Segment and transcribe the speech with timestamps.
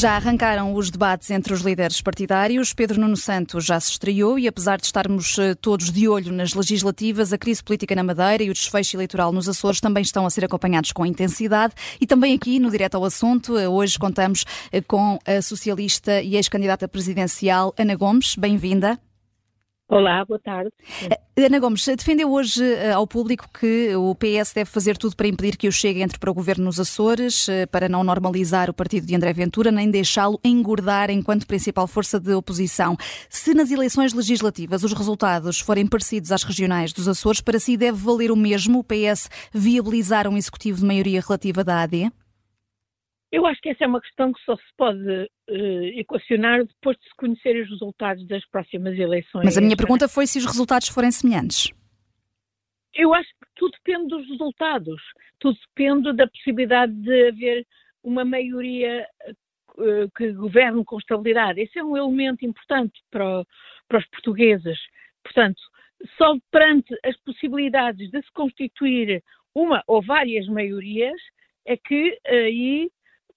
[0.00, 2.72] Já arrancaram os debates entre os líderes partidários.
[2.72, 6.54] Pedro Nuno Santos já se estreou e, apesar de estarmos eh, todos de olho nas
[6.54, 10.30] legislativas, a crise política na Madeira e o desfecho eleitoral nos Açores também estão a
[10.30, 11.74] ser acompanhados com intensidade.
[12.00, 16.34] E também aqui, no Direto ao Assunto, eh, hoje contamos eh, com a socialista e
[16.34, 18.36] ex-candidata presidencial Ana Gomes.
[18.36, 18.98] Bem-vinda.
[19.90, 20.70] Olá, boa tarde.
[21.36, 25.26] Eh, Ana Gomes, defendeu hoje eh, ao público que o PS deve fazer tudo para
[25.26, 28.72] impedir que o Chega entre para o governo nos Açores, eh, para não normalizar o
[28.72, 32.96] partido de André Ventura, nem deixá-lo engordar enquanto principal força de oposição.
[33.28, 37.98] Se nas eleições legislativas os resultados forem parecidos às regionais dos Açores, para si deve
[37.98, 42.12] valer o mesmo o PS viabilizar um executivo de maioria relativa da AD?
[43.32, 47.04] Eu acho que essa é uma questão que só se pode uh, equacionar depois de
[47.04, 49.44] se conhecerem os resultados das próximas eleições.
[49.44, 51.72] Mas a minha pergunta foi se os resultados forem semelhantes.
[52.92, 55.00] Eu acho que tudo depende dos resultados.
[55.38, 57.66] Tudo depende da possibilidade de haver
[58.02, 61.60] uma maioria uh, que governe com estabilidade.
[61.60, 63.44] Esse é um elemento importante para,
[63.86, 64.78] para os portugueses.
[65.22, 65.60] Portanto,
[66.16, 69.22] só perante as possibilidades de se constituir
[69.54, 71.20] uma ou várias maiorias
[71.64, 72.90] é que aí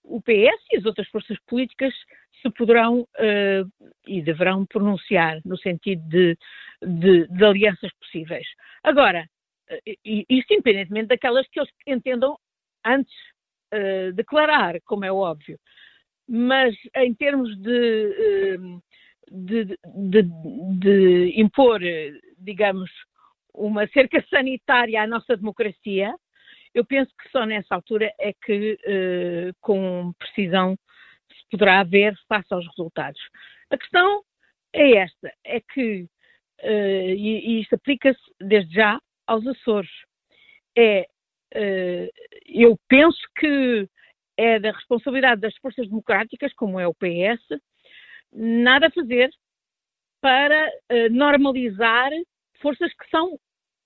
[0.04, 1.94] o PS e as outras forças políticas
[2.42, 6.38] se poderão uh, e deverão pronunciar no sentido de,
[6.82, 8.46] de, de alianças possíveis.
[8.84, 9.26] Agora,
[9.72, 12.38] uh, isto independentemente daquelas que eles entendam
[12.86, 13.14] antes
[13.74, 15.58] uh, declarar, como é óbvio.
[16.28, 18.80] Mas em termos de,
[19.30, 19.78] de,
[20.80, 21.82] de impor,
[22.38, 22.90] digamos,
[23.54, 26.14] uma cerca sanitária à nossa democracia,
[26.74, 30.78] eu penso que só nessa altura é que, uh, com precisão,
[31.30, 33.22] se poderá ver face aos resultados.
[33.70, 34.24] A questão
[34.74, 36.04] é esta: é que,
[36.64, 36.68] uh,
[37.16, 39.92] e, e isto aplica-se desde já aos Açores,
[40.76, 41.08] é,
[41.56, 42.10] uh,
[42.46, 43.88] eu penso que
[44.36, 47.62] é da responsabilidade das forças democráticas, como é o PS,
[48.32, 49.30] nada a fazer
[50.20, 50.72] para
[51.12, 52.10] normalizar
[52.60, 53.38] forças que são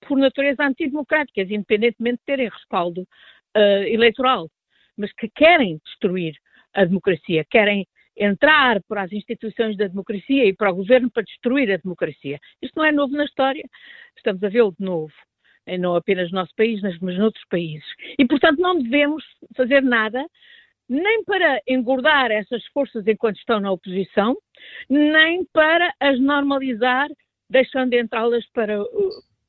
[0.06, 3.02] por natureza antidemocráticas, independentemente de terem respaldo
[3.56, 4.48] uh, eleitoral,
[4.96, 6.34] mas que querem destruir
[6.74, 7.86] a democracia, querem
[8.16, 12.38] entrar para as instituições da democracia e para o governo para destruir a democracia.
[12.60, 13.64] Isto não é novo na história,
[14.16, 15.12] estamos a vê-lo de novo,
[15.78, 17.86] não apenas no nosso país, mas noutros países.
[18.18, 19.24] E, portanto, não devemos
[19.56, 20.26] fazer nada
[20.88, 24.36] nem para engordar essas forças enquanto estão na oposição,
[24.88, 27.08] nem para as normalizar,
[27.50, 28.78] deixando entrá-las para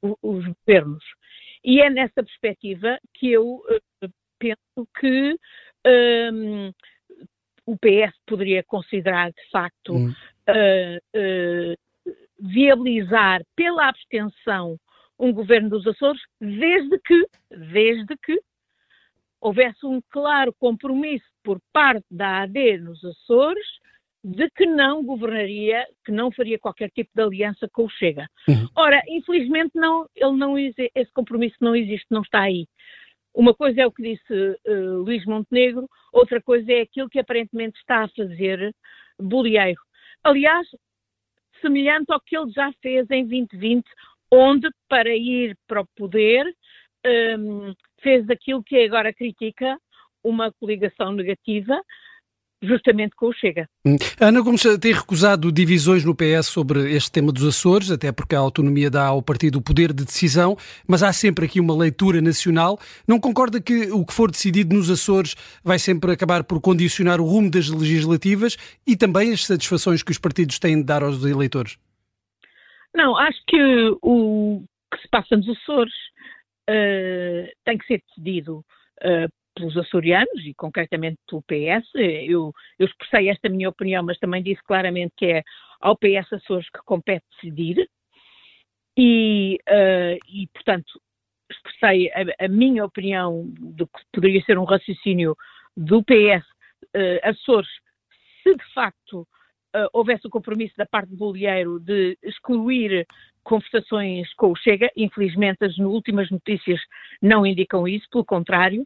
[0.01, 1.03] os governos.
[1.63, 5.37] E é nessa perspectiva que eu uh, penso que
[6.33, 6.71] um,
[7.65, 10.09] o PS poderia considerar, de facto, hum.
[10.09, 14.77] uh, uh, viabilizar pela abstenção
[15.19, 18.39] um governo dos Açores, desde que, desde que
[19.41, 23.67] houvesse um claro compromisso por parte da AD nos Açores
[24.23, 28.27] de que não governaria, que não faria qualquer tipo de aliança com o Chega.
[28.47, 28.67] Uhum.
[28.75, 32.67] Ora, infelizmente não, ele não esse compromisso não existe, não está aí.
[33.33, 37.79] Uma coisa é o que disse uh, Luís Montenegro, outra coisa é aquilo que aparentemente
[37.79, 38.75] está a fazer
[39.19, 39.79] Bolieiro.
[40.23, 40.67] Aliás,
[41.61, 43.85] semelhante ao que ele já fez em 2020,
[44.31, 46.45] onde, para ir para o poder,
[47.05, 49.77] um, fez aquilo que agora critica,
[50.23, 51.81] uma coligação negativa,
[52.61, 53.67] justamente com o Chega.
[53.85, 53.95] Hum.
[54.19, 58.39] Ana Gomes tem recusado divisões no PS sobre este tema dos Açores, até porque a
[58.39, 62.77] autonomia dá ao partido o poder de decisão, mas há sempre aqui uma leitura nacional.
[63.07, 67.25] Não concorda que o que for decidido nos Açores vai sempre acabar por condicionar o
[67.25, 71.77] rumo das legislativas e também as satisfações que os partidos têm de dar aos eleitores?
[72.93, 75.93] Não, acho que o que se passa nos Açores
[76.69, 78.65] uh, tem que ser decidido
[79.03, 81.87] uh, pelos açorianos e concretamente pelo PS.
[81.95, 85.43] Eu, eu expressei esta minha opinião, mas também disse claramente que é
[85.81, 87.89] ao PS Açores que compete decidir.
[88.97, 91.01] E, uh, e portanto,
[91.49, 95.35] expressei a, a, minha opinião de que poderia ser um raciocínio
[95.75, 96.45] do PS
[96.95, 97.69] uh, Açores
[98.43, 103.05] se de facto uh, houvesse o compromisso da parte do Bolieiro de excluir
[103.43, 104.91] conversações com o Chega.
[104.95, 106.79] Infelizmente, as últimas notícias
[107.21, 108.85] não indicam isso, pelo contrário.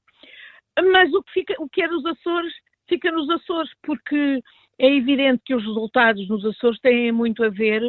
[0.79, 2.53] Mas o que, fica, o que é dos Açores
[2.87, 4.41] fica nos Açores, porque
[4.79, 7.81] é evidente que os resultados nos Açores têm muito a ver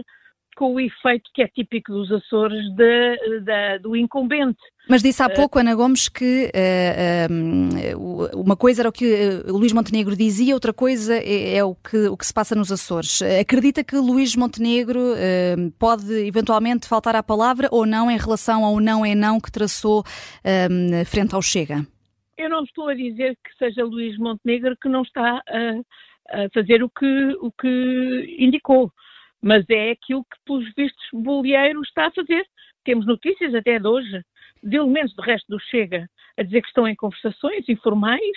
[0.57, 4.59] com o efeito que é típico dos Açores de, de, do incumbente.
[4.89, 9.57] Mas disse há pouco, Ana Gomes, que uh, uh, uma coisa era o que o
[9.57, 13.21] Luís Montenegro dizia, outra coisa é, é, o, que, o que se passa nos Açores.
[13.41, 18.79] Acredita que Luís Montenegro uh, pode eventualmente faltar à palavra ou não em relação ao
[18.79, 20.05] não é não que traçou
[21.07, 21.85] frente ao Chega?
[22.37, 26.83] Eu não estou a dizer que seja Luís Montenegro que não está a, a fazer
[26.83, 28.93] o que, o que indicou.
[29.43, 32.47] Mas é aquilo que, pelos vistos, Bolieiro está a fazer.
[32.85, 34.23] Temos notícias até de hoje
[34.63, 36.09] de elementos do resto do Chega
[36.39, 38.37] a dizer que estão em conversações informais.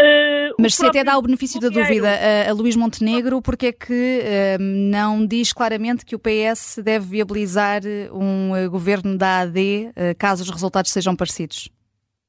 [0.00, 3.72] Uh, Mas se até dá o benefício da dúvida a, a Luís Montenegro, porque é
[3.72, 7.82] que uh, não diz claramente que o PS deve viabilizar
[8.12, 11.70] um uh, governo da AD caso os resultados sejam parecidos?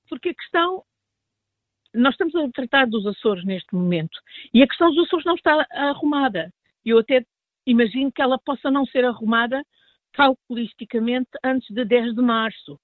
[0.08, 0.84] Porque a questão.
[1.96, 4.20] Nós estamos a tratar dos Açores neste momento
[4.54, 6.52] e a questão dos Açores não está arrumada.
[6.86, 7.26] Eu até
[7.66, 9.64] imagino que ela possa não ser arrumada
[10.14, 12.80] calculisticamente antes de 10 de março.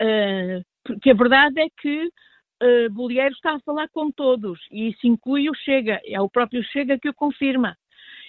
[0.00, 5.06] Uh, porque a verdade é que uh, Bolieiro está a falar com todos e isso
[5.06, 7.76] inclui o Chega, é o próprio Chega que o confirma.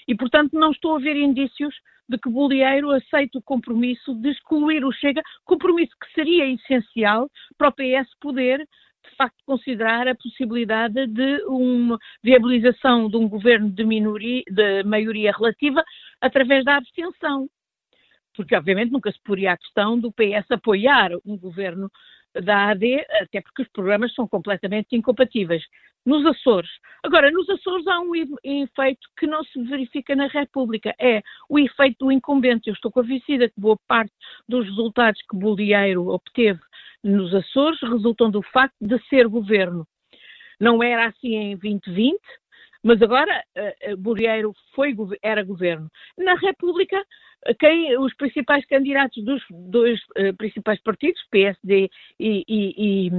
[0.07, 1.73] E, portanto, não estou a ver indícios
[2.09, 7.69] de que Bolieiro aceite o compromisso de excluir o Chega, compromisso que seria essencial para
[7.69, 8.67] o PS poder,
[9.03, 15.31] de facto, considerar a possibilidade de uma viabilização de um governo de, minoria, de maioria
[15.31, 15.83] relativa
[16.21, 17.48] através da abstenção
[18.36, 21.92] porque obviamente nunca se poria a questão do PS apoiar um governo
[22.33, 25.63] da AD, até porque os programas são completamente incompatíveis.
[26.06, 26.69] Nos Açores.
[27.03, 32.06] Agora, nos Açores há um efeito que não se verifica na República, é o efeito
[32.06, 32.69] do incumbente.
[32.69, 34.13] Eu estou convencida que boa parte
[34.48, 36.59] dos resultados que Bolieiro obteve
[37.03, 39.88] nos Açores resultam do facto de ser governo.
[40.59, 42.19] Não era assim em 2020,
[42.83, 43.98] mas agora uh,
[44.75, 45.89] foi, era governo.
[46.18, 47.03] Na República
[47.59, 51.89] quem os principais candidatos dos dois uh, principais partidos, PSD
[52.19, 53.09] e, e,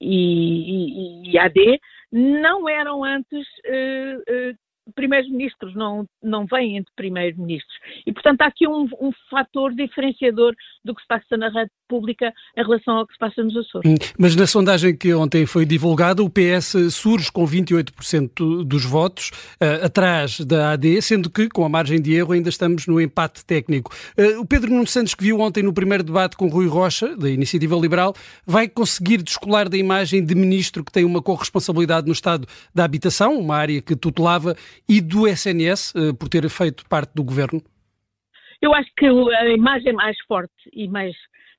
[0.00, 1.80] e, e, AD,
[2.10, 7.74] não eram antes uh, uh, primeiros-ministros, não, não vêm entre primeiros-ministros.
[8.06, 12.62] E, portanto, há aqui um, um fator diferenciador do que se passa na República em
[12.62, 13.90] relação ao que se passa nos Açores.
[13.90, 19.30] Hum, mas na sondagem que ontem foi divulgada, o PS surge com 28% dos votos,
[19.60, 23.44] uh, atrás da AD, sendo que, com a margem de erro, ainda estamos no empate
[23.44, 23.94] técnico.
[24.18, 27.30] Uh, o Pedro Nuno Santos, que viu ontem no primeiro debate com Rui Rocha, da
[27.30, 28.14] Iniciativa Liberal,
[28.46, 33.38] vai conseguir descolar da imagem de ministro que tem uma corresponsabilidade no Estado da Habitação,
[33.38, 34.56] uma área que tutelava
[34.88, 37.62] e do SNS, eh, por ter feito parte do governo?
[38.60, 41.14] Eu acho que a imagem mais forte e mais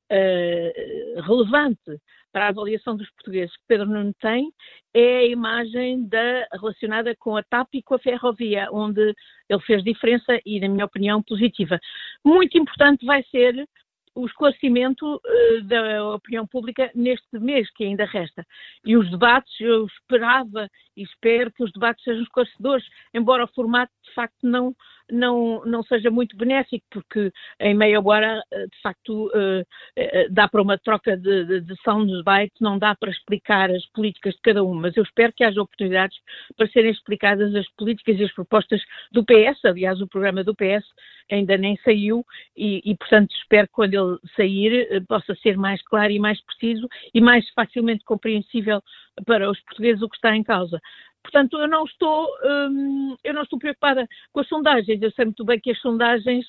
[0.10, 2.00] uh, relevante
[2.32, 4.52] para a avaliação dos portugueses que Pedro Nuno tem
[4.94, 9.14] é a imagem da, relacionada com a TAP e com a ferrovia, onde
[9.50, 11.80] ele fez diferença e, na minha opinião, positiva.
[12.26, 13.68] Muito importante vai ser
[14.16, 18.46] o esclarecimento uh, da opinião pública neste mês que ainda resta.
[18.86, 23.92] E os debates, eu esperava e espero que os debates sejam esclarecedores, embora o formato
[24.04, 24.76] de facto não,
[25.12, 30.48] não, não seja muito benéfico, porque em meia hora, eh, de facto, uh, uh, dá
[30.48, 34.64] para uma troca de, de, de soundbite, não dá para explicar as políticas de cada
[34.64, 36.18] um, mas eu espero que haja oportunidades
[36.56, 38.82] para serem explicadas as políticas e as propostas
[39.12, 40.86] do PS, aliás, o programa do PS
[41.32, 42.26] ainda nem saiu
[42.56, 46.88] e, e portanto, espero que quando ele sair possa ser mais claro e mais preciso
[47.14, 48.82] e mais facilmente compreensível
[49.26, 50.80] para os portugueses o que está em causa.
[51.24, 55.02] Portanto, eu não estou, hum, eu não estou preocupada com as sondagens.
[55.02, 56.46] Eu sei muito bem que as sondagens,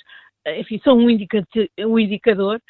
[0.59, 2.61] enfim, são um, um indicador.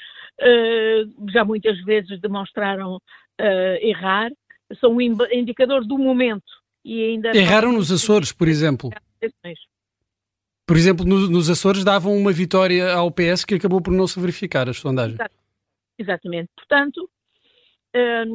[0.41, 4.31] Uh, já muitas vezes demonstraram uh, errar.
[4.81, 6.45] São um indicador do momento.
[6.85, 8.91] E ainda Erraram nos Açores, por exemplo.
[10.67, 14.21] Por exemplo, no, nos Açores davam uma vitória ao PS que acabou por não se
[14.21, 15.19] verificar as sondagens.
[15.99, 16.51] Exatamente.
[16.57, 17.09] Portanto,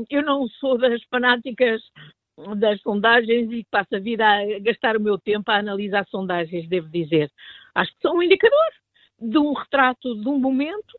[0.10, 1.82] eu não sou das fanáticas
[2.58, 6.88] das sondagens e passo a vida a gastar o meu tempo a analisar sondagens, devo
[6.90, 7.30] dizer.
[7.76, 8.72] Acho que são um indicador
[9.20, 10.98] de um retrato de um momento,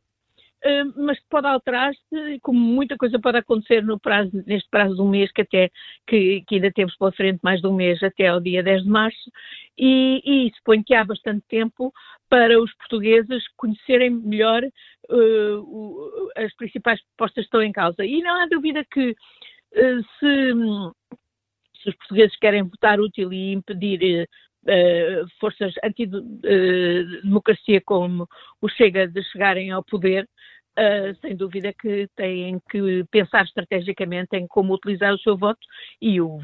[0.96, 5.08] mas que pode alterar-se, como muita coisa pode acontecer no prazo, neste prazo de um
[5.08, 5.70] mês, que até
[6.06, 8.88] que, que, ainda temos pela frente mais de um mês até ao dia 10 de
[8.88, 9.30] março,
[9.78, 11.92] e, e suponho que há bastante tempo
[12.28, 14.62] para os portugueses conhecerem melhor
[15.10, 18.04] uh, as principais propostas estão em causa.
[18.04, 20.52] E não há dúvida que uh, se
[21.82, 24.28] se os portugueses querem votar útil e impedir
[24.64, 28.26] uh, forças antidemocracia como
[28.60, 30.28] o Chega de chegarem ao poder,
[30.78, 35.60] uh, sem dúvida que têm que pensar estrategicamente em como utilizar o seu voto
[36.00, 36.38] e o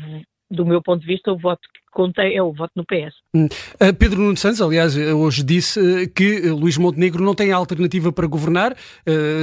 [0.51, 3.15] do meu ponto de vista, o voto que conta é o voto no PS.
[3.35, 3.47] Hum.
[3.47, 8.27] Uh, Pedro Nuno Santos, aliás, hoje disse uh, que Luís Montenegro não tem alternativa para
[8.27, 8.77] governar.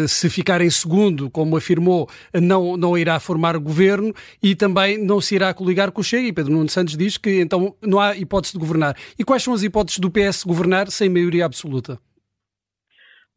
[0.07, 5.35] Se ficar em segundo, como afirmou, não, não irá formar governo e também não se
[5.35, 6.27] irá coligar com o Chega.
[6.27, 8.95] E Pedro Nuno Santos diz que então não há hipótese de governar.
[9.17, 11.99] E quais são as hipóteses do PS governar sem maioria absoluta?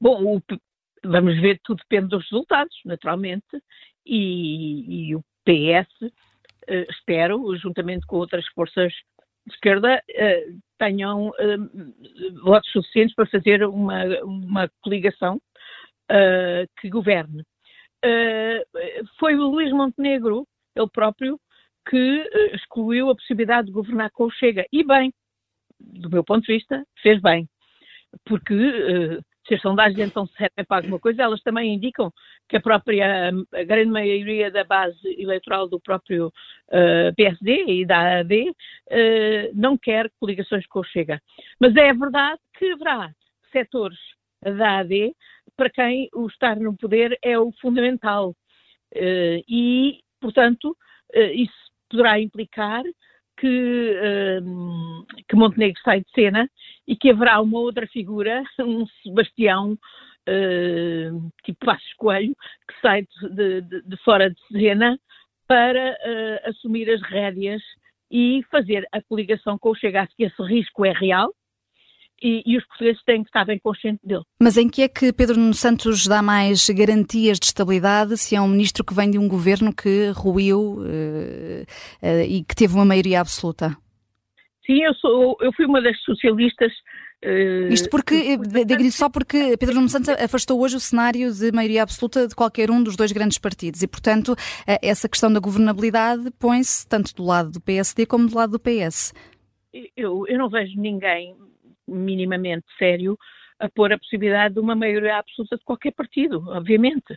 [0.01, 0.43] Bom, o,
[1.05, 3.47] vamos ver, tudo depende dos resultados, naturalmente,
[4.05, 6.13] e, e o PS
[6.69, 8.93] espero, juntamente com outras forças
[9.47, 15.41] de esquerda uh, tenham uh, votos suficientes para fazer uma, uma coligação
[16.79, 17.43] que governe.
[19.19, 20.47] foi o Luís Montenegro,
[20.77, 21.37] ele próprio,
[21.89, 24.65] que excluiu a possibilidade de governar com o Chega.
[24.71, 25.13] E bem,
[25.81, 27.49] do meu ponto de vista, fez bem.
[28.25, 28.55] Porque
[29.47, 32.13] se as sondagens então servem para alguma coisa, elas também indicam
[32.49, 38.21] que a própria, a grande maioria da base eleitoral do próprio uh, PSD e da
[38.21, 38.55] AD uh,
[39.55, 41.21] não quer coligações com o Chega.
[41.61, 43.11] Mas é verdade que haverá
[43.53, 43.99] setores
[44.43, 45.15] da AD
[45.57, 48.31] para quem o estar no poder é o fundamental.
[48.95, 50.77] Uh, e, portanto,
[51.15, 51.55] isso
[51.89, 52.83] poderá implicar
[53.37, 56.49] que, um, que Montenegro sai de cena
[56.87, 62.35] e que haverá uma outra figura, um Sebastião, uh, tipo Passos Coelho,
[62.69, 64.99] que sai de, de, de fora de cena
[65.47, 67.63] para uh, assumir as rédeas
[68.11, 70.07] e fazer a coligação com o Chega.
[70.17, 71.33] Que esse risco é real,
[72.23, 74.23] e, e, os portugueses têm que estar bem conscientes dele.
[74.41, 78.41] Mas em que é que Pedro Nuno Santos dá mais garantias de estabilidade se é
[78.41, 81.63] um ministro que vem de um governo que ruiu uh,
[82.03, 83.77] uh, e que teve uma maioria absoluta?
[84.65, 86.73] Sim, eu, sou, eu fui uma das socialistas
[87.25, 91.83] Uh, Isto porque, digo-lhe só porque Pedro Nuno Santos afastou hoje o cenário de maioria
[91.83, 94.37] absoluta de qualquer um dos dois grandes partidos e, portanto,
[94.83, 99.15] essa questão da governabilidade põe-se tanto do lado do PSD como do lado do PS.
[99.97, 101.35] Eu, eu não vejo ninguém
[101.87, 103.19] minimamente sério
[103.59, 107.17] a pôr a possibilidade de uma maioria absoluta de qualquer partido, obviamente.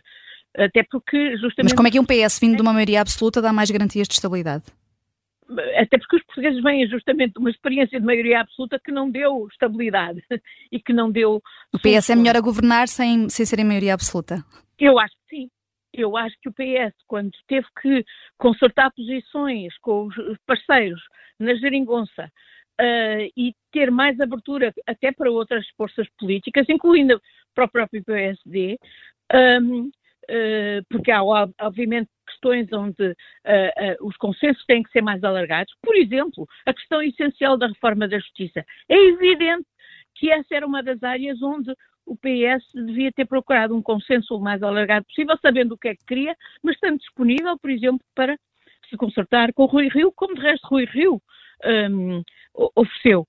[0.56, 1.64] Até porque justamente.
[1.64, 4.14] Mas como é que um PS vindo de uma maioria absoluta dá mais garantias de
[4.14, 4.64] estabilidade?
[5.76, 9.48] Até porque os portugueses vêm justamente de uma experiência de maioria absoluta que não deu
[9.50, 10.22] estabilidade
[10.70, 11.42] e que não deu.
[11.72, 14.44] O PS é melhor a governar sem, sem ser em maioria absoluta?
[14.78, 15.50] Eu acho que sim.
[15.92, 18.04] Eu acho que o PS, quando teve que
[18.38, 21.00] consertar posições com os parceiros
[21.38, 22.30] na geringonça,
[22.80, 27.20] uh, e ter mais abertura até para outras forças políticas, incluindo
[27.54, 28.78] para o próprio PSD,
[29.32, 29.90] um, uh,
[30.28, 35.74] ah, porque há, obviamente, questões onde uh, uh, os consensos têm que ser mais alargados.
[35.82, 38.64] Por exemplo, a questão essencial da reforma da justiça.
[38.88, 39.66] É evidente
[40.14, 41.74] que essa era uma das áreas onde
[42.06, 45.94] o PS devia ter procurado um consenso o mais alargado possível, sabendo o que é
[45.94, 48.36] que queria, mas estando disponível, por exemplo, para
[48.88, 51.22] se consertar com Rui Rio, como de resto Rui Rio
[51.64, 52.22] um,
[52.54, 53.26] ofereceu.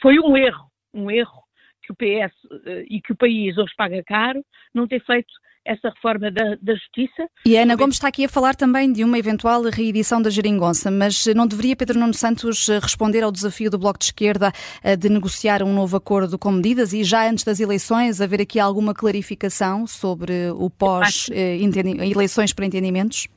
[0.00, 1.42] Foi um erro, um erro
[1.82, 2.34] que o PS
[2.66, 5.32] eh, e que o país hoje paga caro não ter feito
[5.64, 7.28] essa reforma da, da, Justiça.
[7.44, 10.90] E a Ana Gomes está aqui a falar também de uma eventual reedição da geringonça,
[10.90, 14.96] mas não deveria Pedro Nuno Santos eh, responder ao desafio do Bloco de Esquerda eh,
[14.96, 18.94] de negociar um novo acordo com medidas e já antes das eleições haver aqui alguma
[18.94, 23.28] clarificação sobre o pós-eleições para entendimentos?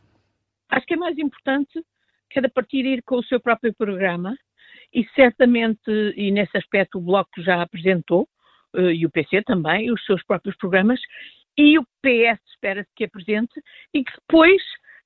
[0.70, 1.84] Acho que é mais importante
[2.34, 4.36] cada partido ir com o seu próprio programa
[4.94, 8.28] e certamente, e nesse aspecto o Bloco já apresentou,
[8.76, 11.00] uh, e o PC também, os seus próprios programas,
[11.58, 13.54] e o PS espera-se que apresente,
[13.94, 14.62] e que depois,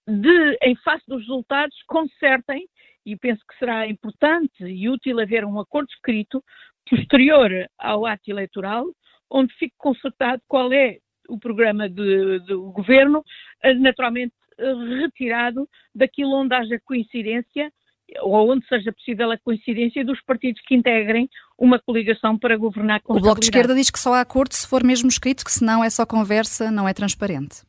[0.07, 2.67] de, em face dos resultados, consertem,
[3.05, 6.43] e penso que será importante e útil haver um acordo escrito
[6.89, 8.85] posterior ao ato eleitoral,
[9.29, 10.97] onde fique consertado qual é
[11.29, 13.23] o programa do governo,
[13.63, 14.33] eh, naturalmente
[14.99, 17.71] retirado daquilo onde haja coincidência
[18.21, 23.13] ou onde seja possível a coincidência dos partidos que integrem uma coligação para governar com
[23.13, 25.83] O Bloco de Esquerda diz que só há acordo se for mesmo escrito, que senão
[25.83, 27.63] é só conversa, não é transparente.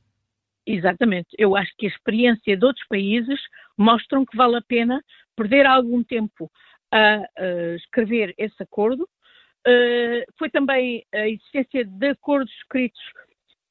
[0.67, 1.29] Exatamente.
[1.39, 3.41] Eu acho que a experiência de outros países
[3.77, 5.03] mostram que vale a pena
[5.35, 6.51] perder algum tempo
[6.93, 9.09] a, a escrever esse acordo.
[9.67, 13.01] Uh, foi também a existência de acordos escritos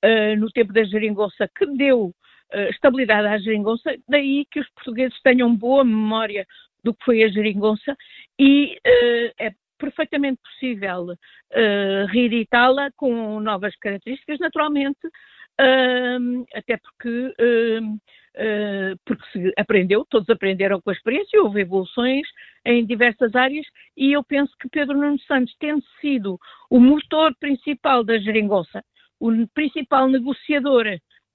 [0.04, 2.14] uh, no tempo da geringonça que deu
[2.54, 6.46] uh, estabilidade à geringonça, daí que os portugueses tenham boa memória
[6.84, 7.96] do que foi a geringonça
[8.40, 19.00] e uh, é perfeitamente possível uh, reeditá-la com novas características, naturalmente, uh, até porque, uh,
[19.06, 22.28] porque se aprendeu, todos aprenderam com a experiência, houve evoluções
[22.66, 26.40] em diversas áreas e eu penso que Pedro Nuno Santos, tendo sido
[26.70, 28.84] o motor principal da geringonça,
[29.20, 30.86] o principal negociador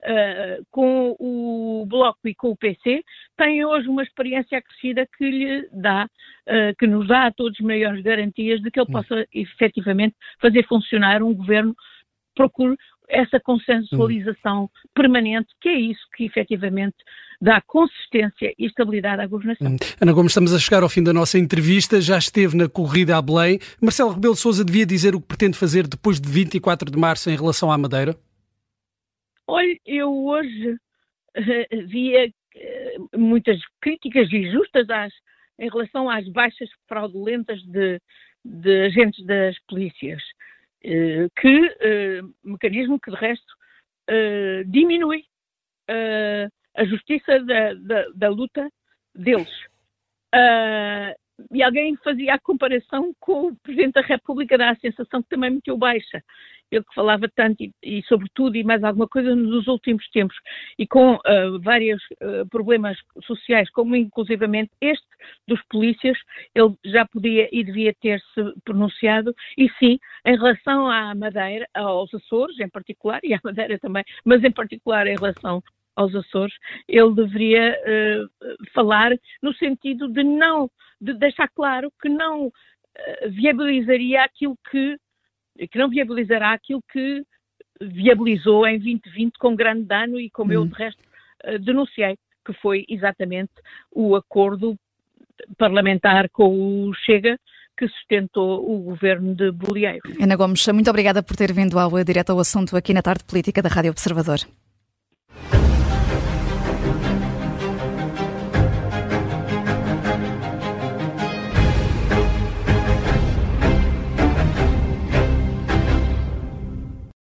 [0.04, 3.02] uh, com o Bloco e com o PC,
[3.36, 8.02] tem hoje uma experiência acrescida que lhe dá, uh, que nos dá a todos maiores
[8.02, 8.92] garantias de que ele hum.
[8.92, 11.74] possa efetivamente fazer funcionar um governo
[12.34, 12.76] procure
[13.08, 14.68] essa consensualização hum.
[14.94, 16.96] permanente, que é isso que efetivamente
[17.40, 19.72] dá consistência e estabilidade à governação.
[19.72, 19.76] Hum.
[20.00, 23.22] Ana Gomes, estamos a chegar ao fim da nossa entrevista, já esteve na corrida a
[23.22, 23.58] Belém.
[23.80, 27.36] Marcelo Rebelo Sousa devia dizer o que pretende fazer depois de 24 de março em
[27.36, 28.16] relação à Madeira?
[29.52, 35.12] Olha, eu hoje uh, via uh, muitas críticas injustas às,
[35.58, 38.00] em relação às baixas fraudulentas de,
[38.42, 40.22] de agentes das polícias,
[40.82, 43.54] eh, que eh, mecanismo que de resto
[44.08, 45.24] eh, diminui
[46.74, 48.70] a justiça da, da, da luta
[49.14, 49.50] deles.
[51.50, 55.50] E alguém fazia a comparação com o Presidente da República, dá a sensação que também
[55.50, 56.22] meteu baixa.
[56.70, 60.36] Ele que falava tanto e, e sobretudo e mais alguma coisa nos últimos tempos.
[60.78, 65.06] E com uh, vários uh, problemas sociais, como inclusivamente este
[65.46, 66.16] dos polícias,
[66.54, 69.34] ele já podia e devia ter-se pronunciado.
[69.58, 74.42] E sim, em relação à Madeira, aos Açores em particular, e à Madeira também, mas
[74.42, 75.62] em particular em relação
[75.94, 76.54] aos Açores,
[76.88, 80.70] ele deveria uh, falar no sentido de não,
[81.00, 82.52] de deixar claro que não
[83.30, 84.98] viabilizaria aquilo que
[85.70, 87.24] que não viabilizará aquilo que
[87.80, 91.02] viabilizou em 2020 com grande dano e como eu, de resto,
[91.42, 93.52] eh, denunciei, que foi exatamente
[93.90, 94.76] o acordo
[95.58, 97.38] parlamentar com o Chega
[97.76, 100.02] que sustentou o governo de Bolieiro.
[100.20, 103.62] Ana Gomes, muito obrigada por ter vindo ao Direto ao Assunto aqui na Tarde Política
[103.62, 104.38] da Rádio Observador.